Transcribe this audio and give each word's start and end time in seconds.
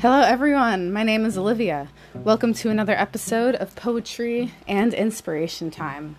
Hello, 0.00 0.22
everyone. 0.22 0.90
My 0.90 1.02
name 1.02 1.26
is 1.26 1.36
Olivia. 1.36 1.88
Welcome 2.14 2.54
to 2.54 2.70
another 2.70 2.94
episode 2.94 3.54
of 3.56 3.76
Poetry 3.76 4.50
and 4.66 4.94
Inspiration 4.94 5.70
Time. 5.70 6.16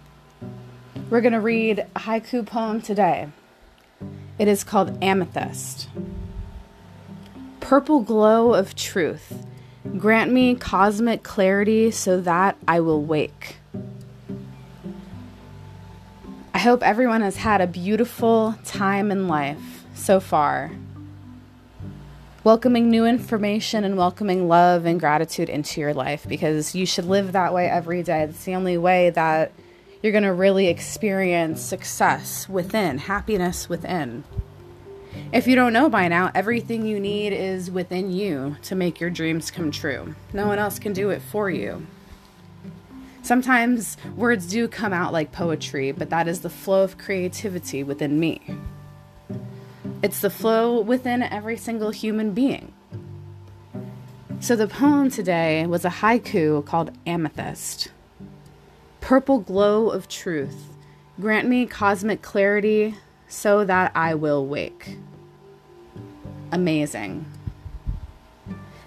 We're 1.10 1.22
going 1.22 1.34
to 1.34 1.42
read 1.42 1.88
a 1.96 2.00
haiku 2.02 2.46
poem 2.46 2.84
today. 2.84 3.30
It 4.38 4.48
is 4.48 4.64
called 4.64 5.04
Amethyst. 5.04 5.90
Purple 7.60 8.02
glow 8.02 8.54
of 8.54 8.76
truth, 8.76 9.48
grant 9.98 10.32
me 10.32 10.54
cosmic 10.54 11.24
clarity 11.24 11.90
so 11.90 12.22
that 12.22 12.58
I 12.68 12.82
will 12.82 13.02
wake. 13.04 13.56
I 16.54 16.60
hope 16.60 16.84
everyone 16.84 17.22
has 17.22 17.38
had 17.38 17.62
a 17.62 17.68
beautiful 17.68 18.54
time 18.64 19.10
in 19.10 19.28
life 19.28 19.86
so 19.96 20.20
far 20.20 20.70
welcoming 22.44 22.90
new 22.90 23.06
information 23.06 23.84
and 23.84 23.96
welcoming 23.96 24.48
love 24.48 24.86
and 24.86 25.00
gratitude 25.00 25.48
into 25.48 25.80
your 25.80 25.94
life 25.94 26.28
because 26.28 26.74
you 26.74 26.86
should 26.88 27.06
live 27.06 27.34
that 27.34 27.54
way 27.54 27.70
every 27.70 28.02
day. 28.02 28.24
It's 28.24 28.46
the 28.46 28.56
only 28.56 28.80
way 28.80 29.12
that 29.12 29.52
you're 30.02 30.12
going 30.12 30.24
to 30.24 30.34
really 30.34 30.68
experience 30.68 31.62
success 31.62 32.50
within, 32.50 32.98
happiness 32.98 33.70
within. 33.70 34.24
If 35.32 35.46
you 35.46 35.56
don't 35.56 35.72
know 35.72 35.88
by 35.88 36.08
now, 36.08 36.32
everything 36.34 36.88
you 36.88 37.00
need 37.00 37.32
is 37.32 37.70
within 37.70 38.12
you 38.12 38.58
to 38.64 38.76
make 38.76 39.00
your 39.00 39.12
dreams 39.12 39.52
come 39.52 39.70
true. 39.70 40.16
No 40.34 40.48
one 40.48 40.58
else 40.58 40.80
can 40.80 40.94
do 40.94 41.12
it 41.12 41.22
for 41.22 41.52
you. 41.52 41.86
Sometimes 43.22 43.98
words 44.16 44.48
do 44.48 44.68
come 44.68 44.94
out 44.94 45.14
like 45.14 45.32
poetry, 45.32 45.92
but 45.92 46.10
that 46.10 46.28
is 46.28 46.42
the 46.42 46.50
flow 46.50 46.84
of 46.84 46.98
creativity 46.98 47.84
within 47.84 48.20
me. 48.20 48.42
It's 50.04 50.22
the 50.22 50.32
flow 50.32 50.82
within 50.82 51.22
every 51.22 51.58
single 51.58 51.92
human 51.92 52.34
being. 52.34 52.74
So 54.40 54.56
the 54.56 54.68
poem 54.68 55.12
today 55.12 55.68
was 55.68 55.86
a 55.86 55.90
haiku 55.90 56.66
called 56.66 56.92
Amethyst. 57.06 57.92
Purple 59.00 59.40
glow 59.40 59.92
of 59.92 60.08
truth, 60.08 60.74
grant 61.20 61.48
me 61.48 61.68
cosmic 61.68 62.24
clarity 62.24 62.96
so 63.28 63.64
that 63.64 63.92
I 63.94 64.16
will 64.16 64.48
wake. 64.48 64.98
Amazing. 66.52 67.24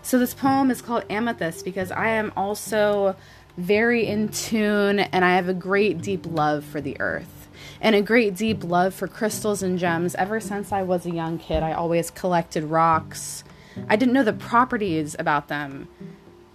So 0.02 0.18
this 0.18 0.34
poem 0.34 0.68
is 0.72 0.82
called 0.82 1.04
Amethyst 1.08 1.64
because 1.64 1.92
I 1.92 2.08
am 2.08 2.32
also 2.36 3.14
very 3.56 4.04
in 4.04 4.30
tune 4.30 4.98
and 4.98 5.24
I 5.24 5.36
have 5.36 5.48
a 5.48 5.54
great 5.54 6.02
deep 6.02 6.26
love 6.26 6.64
for 6.64 6.80
the 6.80 7.00
earth 7.00 7.33
and 7.80 7.94
a 7.94 8.02
great 8.02 8.34
deep 8.36 8.64
love 8.64 8.94
for 8.94 9.06
crystals 9.08 9.62
and 9.62 9.78
gems. 9.78 10.14
Ever 10.14 10.40
since 10.40 10.72
I 10.72 10.82
was 10.82 11.06
a 11.06 11.10
young 11.10 11.38
kid, 11.38 11.62
I 11.62 11.72
always 11.72 12.10
collected 12.10 12.64
rocks. 12.64 13.44
I 13.88 13.96
didn't 13.96 14.14
know 14.14 14.22
the 14.22 14.32
properties 14.32 15.16
about 15.18 15.48
them 15.48 15.88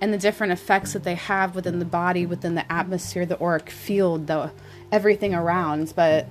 and 0.02 0.14
the 0.14 0.18
different 0.18 0.54
effects 0.54 0.94
that 0.94 1.04
they 1.04 1.16
have 1.16 1.56
within 1.56 1.80
the 1.80 1.86
body, 1.86 2.26
within 2.26 2.56
the 2.56 2.72
atmosphere, 2.72 3.26
the 3.26 3.42
auric 3.42 3.70
field, 3.70 4.28
the 4.28 4.52
everything 4.92 5.36
around, 5.36 5.94
but 5.96 6.28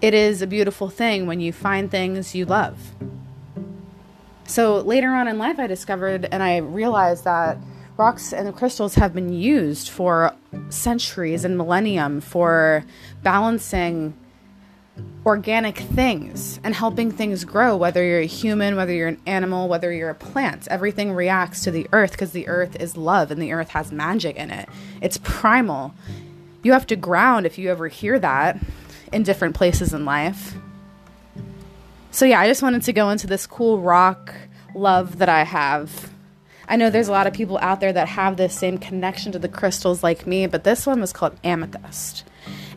it 0.00 0.14
is 0.14 0.40
a 0.40 0.46
beautiful 0.46 0.88
thing 0.88 1.26
when 1.26 1.40
you 1.40 1.52
find 1.52 1.90
things 1.90 2.34
you 2.34 2.44
love. 2.46 2.94
So 4.46 4.78
later 4.78 5.10
on 5.10 5.28
in 5.28 5.38
life, 5.38 5.58
I 5.58 5.66
discovered 5.66 6.28
and 6.32 6.42
I 6.42 6.58
realized 6.58 7.24
that 7.24 7.58
rocks 7.96 8.32
and 8.32 8.54
crystals 8.56 8.94
have 8.94 9.14
been 9.14 9.32
used 9.32 9.90
for 9.90 10.34
centuries 10.68 11.44
and 11.44 11.56
millennium 11.56 12.20
for 12.20 12.84
balancing 13.22 14.14
organic 15.24 15.76
things 15.78 16.58
and 16.64 16.74
helping 16.74 17.10
things 17.10 17.44
grow 17.44 17.76
whether 17.76 18.04
you're 18.04 18.20
a 18.20 18.26
human 18.26 18.76
whether 18.76 18.92
you're 18.92 19.08
an 19.08 19.20
animal 19.26 19.68
whether 19.68 19.92
you're 19.92 20.10
a 20.10 20.14
plant. 20.14 20.66
Everything 20.68 21.12
reacts 21.12 21.62
to 21.64 21.70
the 21.70 21.86
earth 21.92 22.12
because 22.12 22.32
the 22.32 22.48
earth 22.48 22.76
is 22.76 22.96
love 22.96 23.30
and 23.30 23.40
the 23.40 23.52
earth 23.52 23.70
has 23.70 23.92
magic 23.92 24.36
in 24.36 24.50
it. 24.50 24.68
It's 25.00 25.18
primal. 25.22 25.94
You 26.62 26.72
have 26.72 26.86
to 26.88 26.96
ground 26.96 27.46
if 27.46 27.58
you 27.58 27.70
ever 27.70 27.88
hear 27.88 28.18
that 28.18 28.58
in 29.12 29.22
different 29.22 29.54
places 29.54 29.92
in 29.92 30.04
life. 30.04 30.54
So 32.10 32.24
yeah 32.24 32.40
i 32.40 32.48
just 32.48 32.62
wanted 32.62 32.82
to 32.82 32.92
go 32.92 33.10
into 33.10 33.26
this 33.26 33.46
cool 33.46 33.80
rock 33.80 34.34
love 34.74 35.18
that 35.18 35.28
i 35.28 35.44
have 35.44 36.10
I 36.70 36.76
know 36.76 36.88
there's 36.88 37.08
a 37.08 37.12
lot 37.12 37.26
of 37.26 37.32
people 37.32 37.58
out 37.60 37.80
there 37.80 37.92
that 37.92 38.06
have 38.06 38.36
this 38.36 38.56
same 38.56 38.78
connection 38.78 39.32
to 39.32 39.40
the 39.40 39.48
crystals 39.48 40.04
like 40.04 40.24
me, 40.24 40.46
but 40.46 40.62
this 40.62 40.86
one 40.86 41.00
was 41.00 41.12
called 41.12 41.36
amethyst. 41.42 42.22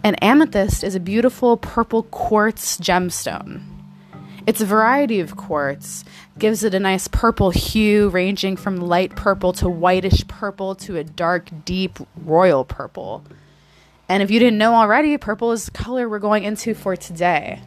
And 0.04 0.22
amethyst 0.22 0.84
is 0.84 0.96
a 0.96 1.00
beautiful 1.00 1.58
purple 1.58 2.02
quartz 2.02 2.78
gemstone. 2.78 3.62
It's 4.48 4.62
a 4.62 4.66
variety 4.66 5.20
of 5.20 5.38
quartz, 5.38 6.04
gives 6.40 6.64
it 6.64 6.74
a 6.74 6.80
nice 6.80 7.08
purple 7.08 7.52
hue 7.52 8.09
ranging 8.09 8.58
from 8.58 8.78
light 8.78 9.16
purple 9.16 9.54
to 9.54 9.70
whitish 9.70 10.28
purple 10.28 10.74
to 10.78 10.98
a 10.98 11.04
dark, 11.04 11.50
deep 11.64 12.00
royal 12.18 12.66
purple. 12.66 13.24
And 14.13 14.22
if 14.22 14.29
you 14.29 14.38
didn't 14.38 14.59
know 14.59 14.75
already, 14.75 15.18
purple 15.18 15.53
is 15.53 15.66
the 15.66 15.72
color 15.72 16.07
we're 16.07 16.19
going 16.19 16.44
into 16.44 16.75
for 16.75 16.96
today. 16.96 17.62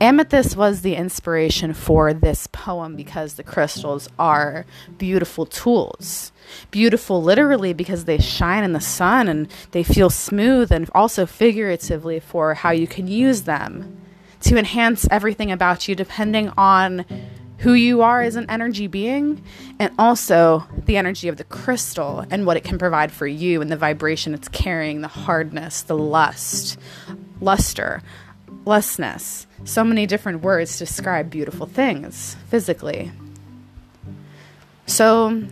Amethyst 0.00 0.56
was 0.56 0.82
the 0.82 0.94
inspiration 0.94 1.74
for 1.74 2.14
this 2.14 2.46
poem 2.46 2.94
because 2.94 3.34
the 3.34 3.42
crystals 3.42 4.08
are 4.16 4.64
beautiful 4.96 5.44
tools. 5.44 6.30
Beautiful 6.70 7.20
literally 7.20 7.72
because 7.72 8.04
they 8.04 8.18
shine 8.18 8.62
in 8.62 8.74
the 8.74 8.80
sun 8.80 9.26
and 9.26 9.48
they 9.72 9.82
feel 9.82 10.08
smooth, 10.08 10.70
and 10.70 10.88
also 10.94 11.26
figuratively 11.26 12.20
for 12.20 12.54
how 12.54 12.70
you 12.70 12.86
can 12.86 13.08
use 13.08 13.42
them 13.42 14.00
to 14.42 14.56
enhance 14.56 15.04
everything 15.10 15.50
about 15.50 15.88
you 15.88 15.96
depending 15.96 16.52
on 16.56 17.04
who 17.58 17.72
you 17.72 18.02
are 18.02 18.22
as 18.22 18.36
an 18.36 18.46
energy 18.48 18.86
being 18.86 19.42
and 19.78 19.92
also 19.98 20.66
the 20.86 20.96
energy 20.96 21.28
of 21.28 21.36
the 21.36 21.44
crystal 21.44 22.24
and 22.30 22.46
what 22.46 22.56
it 22.56 22.64
can 22.64 22.78
provide 22.78 23.12
for 23.12 23.26
you 23.26 23.60
and 23.60 23.70
the 23.70 23.76
vibration 23.76 24.34
it's 24.34 24.48
carrying, 24.48 25.00
the 25.00 25.08
hardness, 25.08 25.82
the 25.82 25.96
lust, 25.96 26.78
luster 27.40 28.02
lessness. 28.68 29.46
So 29.64 29.82
many 29.82 30.06
different 30.06 30.42
words 30.42 30.78
describe 30.78 31.30
beautiful 31.30 31.66
things 31.66 32.36
physically. 32.48 33.10
So, 34.86 35.44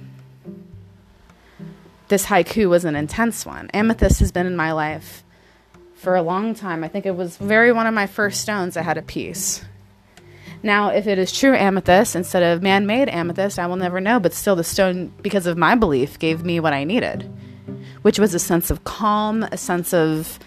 this 2.09 2.27
haiku 2.27 2.69
was 2.69 2.85
an 2.85 2.95
intense 2.95 3.45
one. 3.45 3.71
Amethyst 3.75 4.21
has 4.21 4.31
been 4.31 4.47
in 4.47 4.55
my 4.55 4.73
life 4.73 5.25
for 5.95 6.15
a 6.15 6.23
long 6.23 6.55
time. 6.55 6.85
I 6.85 6.89
think 6.89 7.07
it 7.07 7.17
was 7.17 7.37
very 7.37 7.73
one 7.73 7.87
of 7.87 7.95
my 7.95 8.07
first 8.07 8.43
stones 8.43 8.77
I 8.77 8.83
had 8.83 8.99
a 8.99 9.03
piece. 9.03 9.65
Now, 10.63 10.89
if 10.89 11.07
it 11.07 11.19
is 11.19 11.33
true 11.33 11.55
amethyst 11.55 12.17
instead 12.17 12.43
of 12.43 12.63
man 12.63 12.87
made 12.87 13.09
amethyst, 13.09 13.59
I 13.59 13.67
will 13.67 13.77
never 13.77 14.01
know, 14.01 14.19
but 14.19 14.33
still, 14.33 14.57
the 14.57 14.65
stone, 14.65 15.13
because 15.23 15.47
of 15.47 15.57
my 15.57 15.75
belief, 15.75 16.19
gave 16.19 16.45
me 16.45 16.61
what 16.61 16.73
I 16.73 16.85
needed, 16.85 17.31
which 18.03 18.19
was 18.19 18.35
a 18.35 18.39
sense 18.39 18.71
of 18.71 18.85
calm, 18.85 19.43
a 19.45 19.57
sense 19.57 19.93
of 19.95 20.39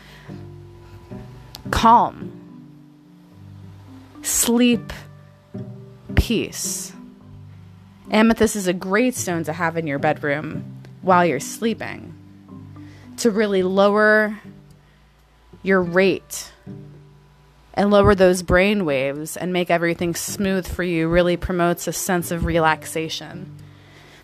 calm, 1.72 2.31
sleep, 4.22 4.92
peace. 6.16 6.94
Amethyst 8.12 8.56
is 8.56 8.68
a 8.68 8.74
great 8.74 9.16
stone 9.16 9.44
to 9.44 9.53
have 9.53 9.78
in 9.78 9.86
your 9.86 10.00
bedroom 10.00 10.81
while 11.02 11.26
you're 11.26 11.40
sleeping 11.40 12.16
to 13.18 13.31
really 13.31 13.64
lower 13.64 14.40
your 15.62 15.81
rate 15.81 16.52
and 17.79 17.91
lower 17.91 18.13
those 18.13 18.44
brain 18.44 18.84
waves 18.84 19.38
and 19.38 19.53
make 19.53 19.72
everything 19.72 20.13
smooth 20.13 20.67
for 20.67 20.84
you 20.84 21.07
really 21.07 21.38
promotes 21.38 21.88
a 21.88 21.94
sense 21.94 22.29
of 22.29 22.44
relaxation. 22.44 23.56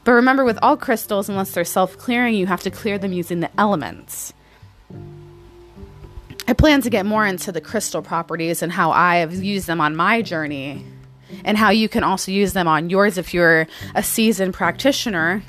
But 0.03 0.11
remember, 0.11 0.43
with 0.43 0.59
all 0.61 0.75
crystals, 0.75 1.29
unless 1.29 1.51
they're 1.51 1.63
self 1.63 1.97
clearing, 1.97 2.35
you 2.35 2.47
have 2.47 2.63
to 2.63 2.69
clear 2.69 2.97
them 2.97 3.13
using 3.13 3.39
the 3.39 3.49
elements. 3.57 4.33
I 6.45 6.51
plan 6.51 6.81
to 6.81 6.89
get 6.89 7.05
more 7.05 7.25
into 7.25 7.53
the 7.53 7.61
crystal 7.61 8.01
properties 8.01 8.61
and 8.61 8.73
how 8.73 8.91
I 8.91 9.17
have 9.17 9.33
used 9.33 9.67
them 9.67 9.79
on 9.79 9.95
my 9.95 10.21
journey 10.21 10.85
and 11.45 11.57
how 11.57 11.69
you 11.69 11.87
can 11.87 12.03
also 12.03 12.33
use 12.33 12.51
them 12.51 12.67
on 12.67 12.89
yours 12.89 13.17
if 13.17 13.33
you're 13.33 13.67
a 13.95 14.03
seasoned 14.03 14.53
practitioner, 14.53 15.43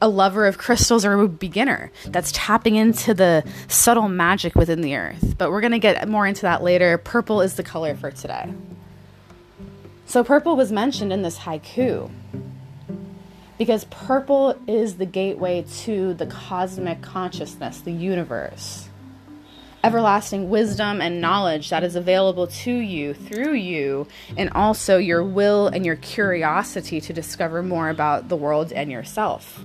a 0.00 0.08
lover 0.08 0.46
of 0.46 0.58
crystals, 0.58 1.04
or 1.04 1.14
a 1.14 1.28
beginner 1.28 1.90
that's 2.06 2.30
tapping 2.32 2.76
into 2.76 3.14
the 3.14 3.44
subtle 3.68 4.08
magic 4.08 4.54
within 4.54 4.80
the 4.80 4.96
earth. 4.96 5.36
But 5.38 5.50
we're 5.50 5.60
going 5.60 5.72
to 5.72 5.78
get 5.78 6.08
more 6.08 6.26
into 6.26 6.42
that 6.42 6.62
later. 6.62 6.98
Purple 6.98 7.40
is 7.40 7.54
the 7.54 7.62
color 7.62 7.94
for 7.94 8.10
today. 8.10 8.52
So, 10.06 10.22
purple 10.22 10.56
was 10.56 10.70
mentioned 10.70 11.12
in 11.12 11.22
this 11.22 11.38
haiku 11.38 12.10
because 13.58 13.84
purple 13.86 14.58
is 14.66 14.96
the 14.96 15.06
gateway 15.06 15.64
to 15.84 16.14
the 16.14 16.26
cosmic 16.26 17.02
consciousness, 17.02 17.80
the 17.80 17.92
universe 17.92 18.88
everlasting 19.86 20.50
wisdom 20.50 21.00
and 21.00 21.20
knowledge 21.20 21.70
that 21.70 21.84
is 21.84 21.94
available 21.94 22.48
to 22.48 22.72
you 22.72 23.14
through 23.14 23.52
you, 23.52 24.04
and 24.36 24.50
also 24.50 24.98
your 24.98 25.22
will 25.22 25.68
and 25.68 25.86
your 25.86 25.94
curiosity 25.94 27.00
to 27.00 27.12
discover 27.12 27.62
more 27.62 27.88
about 27.88 28.28
the 28.28 28.34
world 28.34 28.72
and 28.72 28.90
yourself. 28.90 29.64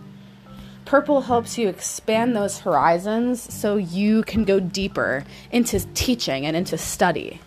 Purple 0.85 1.21
helps 1.21 1.57
you 1.57 1.69
expand 1.69 2.35
those 2.35 2.59
horizons 2.59 3.41
so 3.41 3.77
you 3.77 4.23
can 4.23 4.43
go 4.43 4.59
deeper 4.59 5.23
into 5.51 5.79
teaching 5.93 6.45
and 6.45 6.55
into 6.55 6.77
study. 6.77 7.39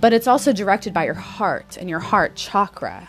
But 0.00 0.12
it's 0.12 0.26
also 0.26 0.52
directed 0.52 0.92
by 0.92 1.04
your 1.04 1.14
heart 1.14 1.76
and 1.76 1.88
your 1.88 2.00
heart 2.00 2.34
chakra. 2.36 3.08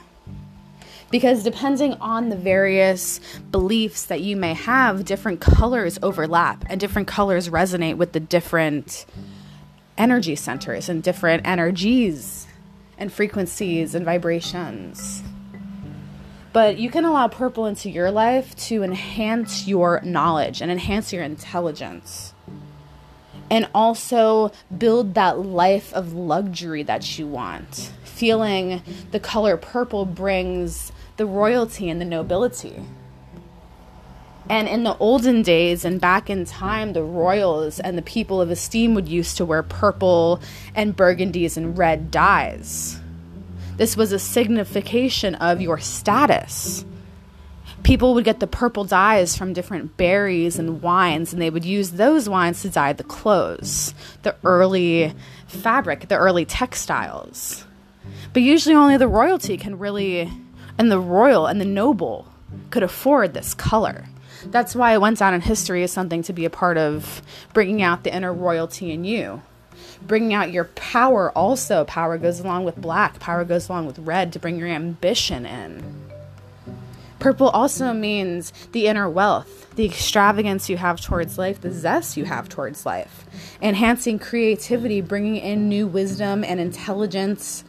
Because 1.10 1.44
depending 1.44 1.94
on 1.96 2.30
the 2.30 2.36
various 2.36 3.20
beliefs 3.52 4.06
that 4.06 4.22
you 4.22 4.36
may 4.36 4.54
have, 4.54 5.06
different 5.06 5.40
colors 5.40 5.98
overlap 6.04 6.66
and 6.70 6.80
different 6.80 7.08
colors 7.08 7.50
resonate 7.50 7.96
with 7.96 8.12
the 8.12 8.20
different 8.20 9.06
energy 9.98 10.36
centers 10.36 10.90
and 10.90 11.02
different 11.02 11.48
energies 11.48 12.46
and 12.98 13.12
frequencies 13.12 13.96
and 13.96 14.06
vibrations. 14.06 15.24
But 16.54 16.78
you 16.80 16.90
can 16.90 17.06
allow 17.06 17.28
purple 17.28 17.66
into 17.66 17.90
your 17.90 18.12
life 18.12 18.56
to 18.68 18.84
enhance 18.84 19.68
your 19.68 20.02
knowledge 20.04 20.62
and 20.62 20.72
enhance 20.72 21.14
your 21.14 21.24
intelligence. 21.24 22.34
And 23.50 23.70
also 23.74 24.52
build 24.76 25.14
that 25.14 25.40
life 25.40 25.94
of 25.94 26.14
luxury 26.14 26.84
that 26.84 27.18
you 27.18 27.28
want. 27.28 27.92
Feeling 28.04 28.82
the 29.12 29.20
color 29.20 29.56
purple 29.56 30.06
brings 30.06 30.92
the 31.18 31.26
royalty 31.26 31.90
and 31.90 32.02
the 32.02 32.06
nobility. 32.06 32.84
And 34.50 34.68
in 34.68 34.84
the 34.84 34.98
olden 34.98 35.42
days 35.42 35.84
and 35.84 36.00
back 36.00 36.30
in 36.30 36.46
time, 36.46 36.94
the 36.94 37.04
royals 37.04 37.80
and 37.80 37.98
the 37.98 38.02
people 38.02 38.42
of 38.42 38.50
esteem 38.50 38.94
would 38.96 39.10
used 39.10 39.38
to 39.38 39.46
wear 39.46 39.62
purple 39.62 40.40
and 40.74 40.96
burgundies 40.96 41.58
and 41.58 41.78
red 41.78 42.12
dyes. 42.12 43.00
This 43.78 43.96
was 43.96 44.12
a 44.12 44.18
signification 44.18 45.36
of 45.36 45.62
your 45.62 45.78
status. 45.78 46.84
People 47.84 48.16
would 48.16 48.26
get 48.26 48.40
the 48.40 48.48
purple 48.48 48.84
dyes 48.84 49.38
from 49.38 49.54
different 49.54 49.98
berries 49.98 50.58
and 50.58 50.82
wines, 50.82 51.32
and 51.32 51.40
they 51.40 51.52
would 51.52 51.64
use 51.64 51.92
those 51.92 52.28
wines 52.28 52.64
to 52.64 52.70
dye 52.70 52.94
the 52.94 53.04
clothes, 53.04 53.94
the 54.24 54.36
early 54.44 55.14
fabric, 55.46 56.08
the 56.08 56.18
early 56.18 56.44
textiles. 56.44 57.66
But 58.34 58.42
usually, 58.42 58.76
only 58.76 58.98
the 58.98 59.08
royalty 59.08 59.58
can 59.58 59.78
really, 59.78 60.32
and 60.80 60.92
the 60.92 61.00
royal 61.00 61.46
and 61.46 61.62
the 61.62 61.66
noble 61.66 62.28
could 62.72 62.84
afford 62.84 63.36
this 63.36 63.54
color. 63.54 64.06
That's 64.46 64.76
why 64.76 64.94
it 64.94 65.02
went 65.02 65.20
down 65.20 65.36
in 65.36 65.42
history 65.42 65.84
as 65.84 65.92
something 65.92 66.24
to 66.24 66.34
be 66.34 66.46
a 66.46 66.50
part 66.50 66.78
of 66.78 67.22
bringing 67.54 67.84
out 67.84 68.04
the 68.04 68.14
inner 68.14 68.34
royalty 68.34 68.92
in 68.92 69.04
you 69.04 69.44
bringing 70.02 70.34
out 70.34 70.52
your 70.52 70.66
power 70.66 71.32
also. 71.32 71.86
Power 71.86 72.18
goes 72.18 72.40
along 72.40 72.66
with 72.66 72.76
black, 72.78 73.20
power 73.20 73.44
goes 73.44 73.70
along 73.70 73.86
with 73.88 74.00
red 74.00 74.34
to 74.34 74.40
bring 74.40 74.58
your 74.58 74.68
ambition 74.68 75.46
in. 75.46 76.08
Purple 77.20 77.50
also 77.50 77.94
means 77.94 78.54
the 78.74 78.88
inner 78.88 79.10
wealth, 79.10 79.76
the 79.76 79.86
extravagance 79.86 80.70
you 80.70 80.78
have 80.78 81.02
towards 81.02 81.38
life, 81.38 81.60
the 81.62 81.72
zest 81.72 82.16
you 82.16 82.26
have 82.26 82.48
towards 82.48 82.86
life, 82.86 83.26
enhancing 83.62 84.20
creativity, 84.20 85.02
bringing 85.02 85.38
in 85.38 85.68
new 85.68 85.88
wisdom 85.88 86.44
and 86.44 86.60
intelligence, 86.60 87.64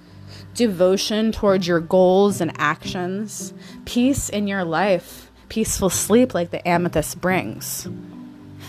devotion 0.55 1.33
towards 1.33 1.67
your 1.67 1.81
goals 1.81 2.43
and 2.43 2.53
actions, 2.59 3.55
peace 3.87 4.29
in 4.29 4.47
your 4.47 4.65
life, 4.65 5.31
peaceful 5.49 5.89
sleep 5.89 6.35
like 6.35 6.51
the 6.51 6.67
amethyst 6.69 7.21
brings. 7.21 7.89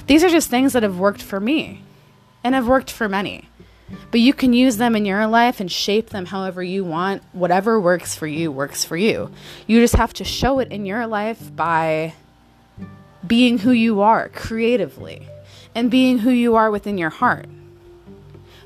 These 0.08 0.24
are 0.24 0.30
just 0.30 0.50
things 0.50 0.74
that 0.74 0.84
have 0.84 0.98
worked 0.98 1.22
for 1.22 1.42
me 1.42 1.84
and 2.44 2.56
have 2.56 2.68
worked 2.68 2.92
for 2.92 3.10
many. 3.10 3.50
But 4.12 4.20
you 4.20 4.34
can 4.34 4.54
use 4.54 4.78
them 4.78 4.96
in 4.96 5.06
your 5.06 5.26
life 5.28 5.60
and 5.60 5.72
shape 5.72 6.10
them 6.10 6.28
however 6.28 6.62
you 6.62 6.84
want. 6.84 7.24
Whatever 7.32 7.80
works 7.80 8.16
for 8.16 8.28
you 8.28 8.52
works 8.52 8.84
for 8.84 8.98
you. 8.98 9.32
You 9.68 9.80
just 9.80 9.96
have 9.96 10.14
to 10.14 10.24
show 10.24 10.60
it 10.60 10.72
in 10.72 10.86
your 10.86 11.08
life 11.08 11.56
by 11.56 12.14
being 13.26 13.60
who 13.60 13.72
you 13.72 14.02
are 14.02 14.30
creatively 14.30 15.28
and 15.76 15.92
being 15.92 16.20
who 16.20 16.32
you 16.32 16.56
are 16.56 16.72
within 16.72 16.98
your 16.98 17.10
heart. 17.10 17.48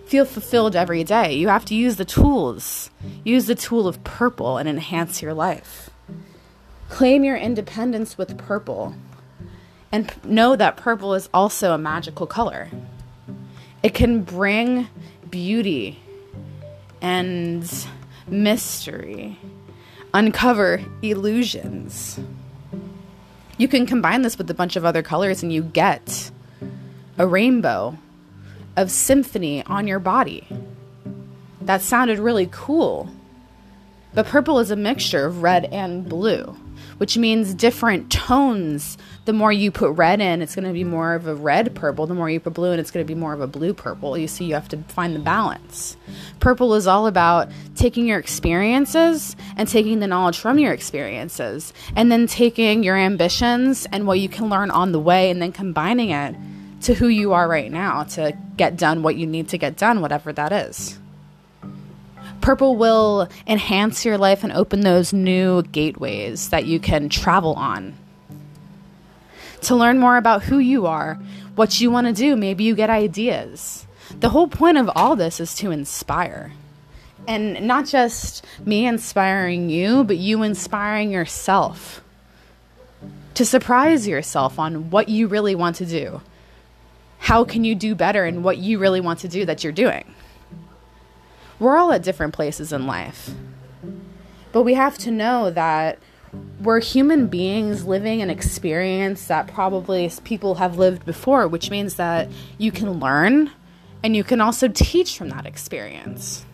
Feel 0.06 0.26
fulfilled 0.26 0.76
every 0.76 1.04
day. 1.04 1.34
You 1.34 1.48
have 1.48 1.66
to 1.66 1.76
use 1.76 1.96
the 1.96 2.06
tools. 2.06 2.90
Use 3.24 3.48
the 3.48 3.56
tool 3.56 3.88
of 3.88 4.04
purple 4.04 4.58
and 4.58 4.70
enhance 4.70 5.22
your 5.22 5.34
life. 5.34 5.90
Claim 6.90 7.24
your 7.24 7.38
independence 7.38 8.18
with 8.18 8.38
purple. 8.38 8.96
And 9.92 10.12
know 10.24 10.56
that 10.56 10.78
purple 10.78 11.14
is 11.14 11.30
also 11.34 11.74
a 11.74 11.78
magical 11.78 12.28
color. 12.28 12.70
It 13.84 13.94
can 13.94 14.24
bring 14.24 14.88
beauty 15.30 16.00
and 17.02 17.70
mystery, 18.28 19.38
uncover 20.14 20.82
illusions. 21.02 22.18
You 23.58 23.68
can 23.68 23.86
combine 23.86 24.22
this 24.22 24.38
with 24.38 24.50
a 24.50 24.54
bunch 24.54 24.78
of 24.78 24.86
other 24.86 25.04
colors 25.04 25.44
and 25.44 25.52
you 25.52 25.62
get 25.62 26.32
a 27.18 27.28
rainbow 27.28 27.98
of 28.78 28.90
symphony 28.90 29.64
on 29.66 29.86
your 29.86 30.00
body. 30.00 30.48
That 31.62 31.82
sounded 31.82 32.20
really 32.20 32.48
cool. 32.52 33.10
But 34.14 34.28
purple 34.28 34.60
is 34.60 34.72
a 34.72 34.78
mixture 34.78 35.26
of 35.26 35.44
red 35.44 35.66
and 35.66 36.08
blue 36.08 36.56
which 36.98 37.18
means 37.18 37.54
different 37.54 38.12
tones. 38.12 38.98
The 39.26 39.34
more 39.34 39.52
you 39.52 39.72
put 39.72 39.92
red 39.92 40.22
in, 40.22 40.42
it's 40.42 40.56
going 40.56 40.68
to 40.68 40.74
be 40.74 40.84
more 40.84 41.14
of 41.14 41.28
a 41.28 41.36
red 41.36 41.74
purple. 41.76 42.08
The 42.08 42.14
more 42.14 42.30
you 42.30 42.40
put 42.40 42.54
blue 42.54 42.72
in, 42.72 42.80
it's 42.80 42.92
going 42.92 43.06
to 43.06 43.08
be 43.08 43.18
more 43.18 43.34
of 43.34 43.42
a 43.42 43.48
blue 43.48 43.74
purple. 43.74 44.18
You 44.18 44.28
see, 44.28 44.46
you 44.46 44.54
have 44.54 44.70
to 44.70 44.78
find 44.90 45.16
the 45.16 45.20
balance. 45.20 45.98
Purple 46.40 46.74
is 46.74 46.88
all 46.88 47.08
about 47.08 47.50
taking 47.76 48.06
your 48.06 48.20
experiences 48.20 49.36
and 49.58 49.68
taking 49.68 50.00
the 50.00 50.08
knowledge 50.08 50.38
from 50.38 50.60
your 50.60 50.74
experiences, 50.74 51.74
and 51.96 52.12
then 52.12 52.28
taking 52.28 52.84
your 52.84 52.98
ambitions 52.98 53.88
and 53.92 54.06
what 54.08 54.20
you 54.20 54.30
can 54.30 54.50
learn 54.50 54.72
on 54.72 54.92
the 54.92 55.00
way, 55.00 55.30
and 55.30 55.42
then 55.42 55.52
combining 55.52 56.10
it 56.10 56.36
to 56.82 56.94
who 56.94 57.08
you 57.08 57.32
are 57.32 57.48
right 57.48 57.72
now 57.72 58.04
to 58.04 58.38
get 58.58 58.76
done 58.76 59.04
what 59.04 59.16
you 59.16 59.26
need 59.26 59.48
to 59.50 59.58
get 59.58 59.78
done, 59.78 60.02
whatever 60.02 60.34
that 60.34 60.52
is. 60.52 61.00
Purple 62.44 62.76
will 62.76 63.30
enhance 63.48 64.04
your 64.04 64.18
life 64.18 64.44
and 64.44 64.52
open 64.52 64.82
those 64.82 65.14
new 65.14 65.64
gateways 65.64 66.50
that 66.50 66.66
you 66.66 66.78
can 66.78 67.08
travel 67.08 67.54
on. 67.54 67.96
To 69.62 69.78
learn 69.78 69.98
more 69.98 70.18
about 70.18 70.44
who 70.44 70.58
you 70.58 70.86
are, 70.86 71.18
what 71.56 71.80
you 71.80 71.90
want 71.90 72.08
to 72.08 72.12
do, 72.12 72.36
maybe 72.36 72.66
you 72.66 72.76
get 72.76 72.90
ideas. 72.90 73.88
The 74.20 74.28
whole 74.28 74.50
point 74.50 74.78
of 74.78 74.92
all 74.94 75.16
this 75.16 75.40
is 75.40 75.56
to 75.56 75.72
inspire. 75.72 76.52
And 77.30 77.66
not 77.66 77.86
just 77.86 78.46
me 78.66 78.86
inspiring 78.86 79.70
you, 79.70 80.04
but 80.04 80.18
you 80.18 80.44
inspiring 80.44 81.12
yourself. 81.12 82.04
To 83.36 83.46
surprise 83.46 84.06
yourself 84.06 84.60
on 84.60 84.90
what 84.90 85.08
you 85.08 85.28
really 85.28 85.56
want 85.56 85.78
to 85.78 85.86
do. 85.86 86.20
How 87.20 87.46
can 87.46 87.64
you 87.64 87.74
do 87.74 87.96
better 87.96 88.26
in 88.26 88.44
what 88.44 88.58
you 88.58 88.80
really 88.80 89.00
want 89.00 89.20
to 89.20 89.30
do 89.30 89.46
that 89.46 89.64
you're 89.64 89.72
doing? 89.72 90.04
We're 91.64 91.78
all 91.78 91.92
at 91.92 92.04
different 92.04 92.34
places 92.34 92.72
in 92.74 92.86
life. 92.86 93.32
But 94.52 94.64
we 94.64 94.76
have 94.76 94.98
to 95.00 95.12
know 95.12 95.50
that 95.50 95.98
we're 96.62 96.80
human 96.80 97.28
beings 97.28 97.86
living 97.86 98.22
an 98.22 98.30
experience 98.30 99.28
that 99.28 99.48
probably 99.48 100.12
people 100.24 100.56
have 100.56 100.78
lived 100.78 101.06
before, 101.06 101.48
which 101.48 101.70
means 101.72 101.96
that 101.96 102.30
you 102.58 102.72
can 102.72 103.00
learn 103.00 103.52
and 104.04 104.16
you 104.16 104.24
can 104.24 104.42
also 104.42 104.68
teach 104.68 105.18
from 105.18 105.30
that 105.30 105.46
experience. 105.46 106.46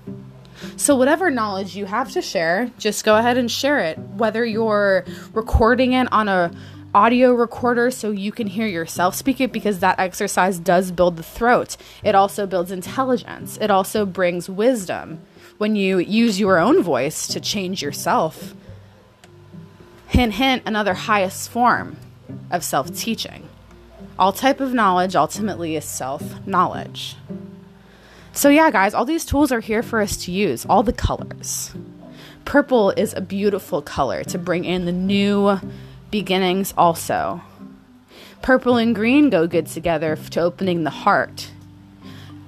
So, 0.76 0.96
whatever 0.96 1.32
knowledge 1.32 1.76
you 1.76 1.86
have 1.86 2.12
to 2.12 2.22
share, 2.22 2.70
just 2.78 3.06
go 3.06 3.16
ahead 3.16 3.38
and 3.38 3.50
share 3.50 3.80
it. 3.80 3.98
Whether 3.98 4.46
you're 4.46 5.06
recording 5.34 5.94
it 5.94 6.12
on 6.12 6.28
a 6.28 6.52
audio 6.94 7.34
recorder 7.34 7.92
so 7.92 8.12
you 8.12 8.32
can 8.32 8.48
hear 8.48 8.68
yourself 8.68 9.16
speak 9.16 9.40
it 9.40 9.52
because 9.52 9.80
that 9.80 10.00
exercise 10.00 10.60
does 10.60 10.92
build 10.92 11.18
the 11.18 11.24
throat. 11.24 11.78
It 12.04 12.16
also 12.16 12.48
builds 12.48 12.72
intelligence. 12.72 13.58
It 13.62 13.70
also 13.70 14.06
brings 14.06 14.50
wisdom 14.50 15.20
when 15.58 15.76
you 15.76 16.00
use 16.00 16.40
your 16.40 16.58
own 16.58 16.82
voice 16.82 17.28
to 17.28 17.40
change 17.40 17.82
yourself. 17.82 18.56
Hint, 20.08 20.34
hint, 20.34 20.64
another 20.66 20.94
highest 20.94 21.50
form 21.50 21.98
of 22.50 22.64
self 22.64 22.96
teaching. 22.96 23.48
All 24.18 24.34
type 24.34 24.60
of 24.60 24.74
knowledge 24.74 25.16
ultimately 25.16 25.76
is 25.76 25.86
self 25.86 26.46
knowledge. 26.48 27.16
So, 28.32 28.50
yeah, 28.50 28.72
guys, 28.72 28.94
all 28.94 29.06
these 29.06 29.26
tools 29.26 29.52
are 29.52 29.60
here 29.60 29.84
for 29.84 30.02
us 30.02 30.18
to 30.26 30.32
use, 30.32 30.66
all 30.66 30.84
the 30.84 30.94
colors. 30.94 31.74
Purple 32.46 32.92
is 32.92 33.14
a 33.14 33.22
beautiful 33.22 33.82
color 33.82 34.24
to 34.26 34.38
bring 34.38 34.66
in 34.66 34.86
the 34.86 34.92
new 34.92 35.60
beginnings 36.12 36.74
also. 36.78 37.42
Purple 38.42 38.78
and 38.78 38.96
green 38.96 39.30
go 39.30 39.48
good 39.48 39.68
together 39.68 40.16
to 40.16 40.42
opening 40.42 40.84
the 40.84 40.90
heart, 40.90 41.52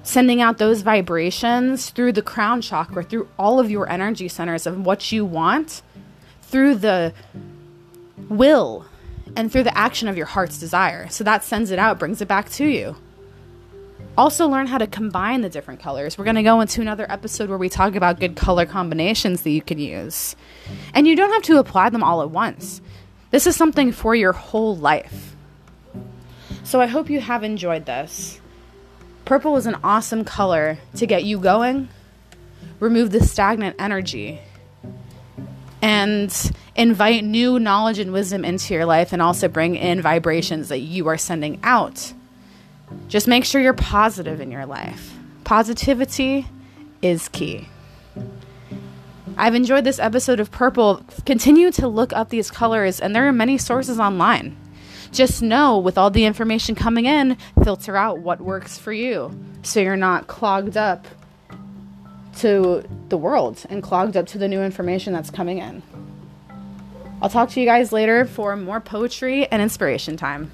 sending 0.02 0.40
out 0.40 0.58
those 0.58 0.82
vibrations 0.82 1.90
through 1.90 2.12
the 2.12 2.22
crown 2.22 2.60
chakra, 2.62 3.02
through 3.02 3.28
all 3.38 3.60
of 3.60 3.70
your 3.70 3.88
energy 3.90 4.28
centers 4.28 4.66
of 4.66 4.84
what 4.84 5.12
you 5.12 5.24
want, 5.24 5.82
through 6.42 6.76
the 6.76 7.12
will 8.28 8.86
and 9.36 9.50
through 9.50 9.62
the 9.62 9.76
action 9.76 10.08
of 10.08 10.16
your 10.16 10.26
heart's 10.26 10.58
desire. 10.58 11.08
So 11.08 11.24
that 11.24 11.44
sends 11.44 11.70
it 11.70 11.78
out, 11.78 11.98
brings 11.98 12.20
it 12.20 12.28
back 12.28 12.50
to 12.50 12.66
you. 12.66 12.96
Also, 14.16 14.46
learn 14.46 14.66
how 14.66 14.76
to 14.76 14.86
combine 14.86 15.40
the 15.40 15.48
different 15.48 15.80
colors. 15.80 16.18
We're 16.18 16.24
going 16.24 16.36
to 16.36 16.42
go 16.42 16.60
into 16.60 16.82
another 16.82 17.10
episode 17.10 17.48
where 17.48 17.56
we 17.56 17.70
talk 17.70 17.94
about 17.94 18.20
good 18.20 18.36
color 18.36 18.66
combinations 18.66 19.42
that 19.42 19.50
you 19.50 19.62
can 19.62 19.78
use. 19.78 20.36
And 20.92 21.08
you 21.08 21.16
don't 21.16 21.32
have 21.32 21.42
to 21.44 21.58
apply 21.58 21.88
them 21.88 22.02
all 22.02 22.20
at 22.20 22.30
once. 22.30 22.82
This 23.32 23.46
is 23.46 23.56
something 23.56 23.92
for 23.92 24.14
your 24.14 24.32
whole 24.32 24.76
life. 24.76 25.34
So 26.64 26.80
I 26.80 26.86
hope 26.86 27.10
you 27.10 27.18
have 27.18 27.42
enjoyed 27.42 27.86
this. 27.86 28.38
Purple 29.24 29.56
is 29.56 29.66
an 29.66 29.76
awesome 29.82 30.24
color 30.24 30.78
to 30.96 31.06
get 31.06 31.24
you 31.24 31.40
going, 31.40 31.88
remove 32.78 33.10
the 33.10 33.24
stagnant 33.24 33.76
energy, 33.78 34.38
and 35.80 36.52
invite 36.76 37.24
new 37.24 37.58
knowledge 37.58 37.98
and 37.98 38.12
wisdom 38.12 38.44
into 38.44 38.74
your 38.74 38.84
life 38.84 39.14
and 39.14 39.22
also 39.22 39.48
bring 39.48 39.76
in 39.76 40.02
vibrations 40.02 40.68
that 40.68 40.80
you 40.80 41.08
are 41.08 41.18
sending 41.18 41.58
out. 41.62 42.12
Just 43.08 43.26
make 43.26 43.46
sure 43.46 43.62
you're 43.62 43.72
positive 43.72 44.40
in 44.42 44.50
your 44.50 44.66
life. 44.66 45.16
Positivity 45.44 46.46
is 47.00 47.28
key. 47.28 47.66
I've 49.36 49.54
enjoyed 49.54 49.84
this 49.84 49.98
episode 49.98 50.40
of 50.40 50.50
Purple. 50.50 51.04
Continue 51.24 51.70
to 51.72 51.88
look 51.88 52.12
up 52.12 52.28
these 52.28 52.50
colors, 52.50 53.00
and 53.00 53.14
there 53.14 53.26
are 53.26 53.32
many 53.32 53.58
sources 53.58 53.98
online. 53.98 54.56
Just 55.10 55.42
know 55.42 55.78
with 55.78 55.98
all 55.98 56.10
the 56.10 56.24
information 56.24 56.74
coming 56.74 57.06
in, 57.06 57.36
filter 57.62 57.96
out 57.96 58.18
what 58.18 58.40
works 58.40 58.78
for 58.78 58.92
you 58.92 59.30
so 59.62 59.80
you're 59.80 59.96
not 59.96 60.26
clogged 60.26 60.76
up 60.76 61.06
to 62.38 62.82
the 63.08 63.16
world 63.16 63.64
and 63.68 63.82
clogged 63.82 64.16
up 64.16 64.26
to 64.28 64.38
the 64.38 64.48
new 64.48 64.62
information 64.62 65.12
that's 65.12 65.30
coming 65.30 65.58
in. 65.58 65.82
I'll 67.20 67.28
talk 67.28 67.50
to 67.50 67.60
you 67.60 67.66
guys 67.66 67.92
later 67.92 68.24
for 68.24 68.56
more 68.56 68.80
poetry 68.80 69.46
and 69.46 69.62
inspiration 69.62 70.16
time. 70.16 70.50